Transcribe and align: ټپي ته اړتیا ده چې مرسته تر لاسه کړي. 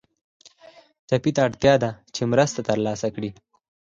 ټپي 1.07 1.31
ته 1.35 1.41
اړتیا 1.47 1.73
ده 1.83 1.89
چې 2.15 2.21
مرسته 2.31 2.59
تر 2.67 2.77
لاسه 2.85 3.07
کړي. 3.15 3.29